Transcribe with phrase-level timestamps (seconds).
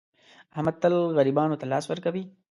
[0.55, 2.23] احمد تل غریبانو ته لاس ور کوي.